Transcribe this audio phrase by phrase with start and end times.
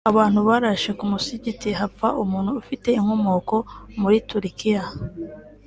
[0.03, 3.55] aho abantu barashe ku musigiti hagapfa umuntu ufite inkomoko
[4.01, 4.83] muri Turukiya